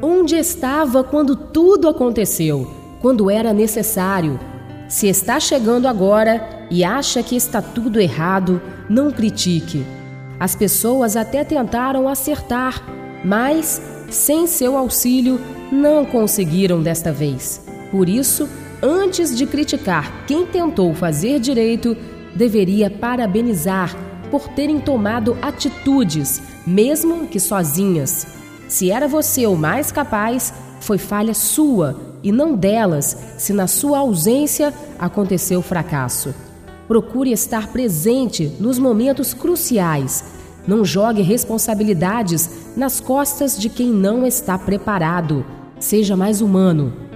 [0.00, 4.38] Onde estava quando tudo aconteceu, quando era necessário?
[4.88, 9.84] Se está chegando agora e acha que está tudo errado, não critique.
[10.38, 12.80] As pessoas até tentaram acertar,
[13.24, 15.40] mas, sem seu auxílio,
[15.72, 17.60] não conseguiram desta vez.
[17.90, 18.48] Por isso,
[18.80, 21.96] antes de criticar quem tentou fazer direito,
[22.36, 23.96] deveria parabenizar
[24.30, 28.38] por terem tomado atitudes, mesmo que sozinhas.
[28.68, 33.98] Se era você o mais capaz, foi falha sua e não delas, se na sua
[33.98, 36.34] ausência aconteceu fracasso.
[36.86, 40.24] Procure estar presente nos momentos cruciais.
[40.66, 45.44] Não jogue responsabilidades nas costas de quem não está preparado.
[45.80, 47.07] Seja mais humano.